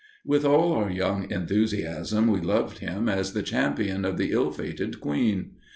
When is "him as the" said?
2.79-3.43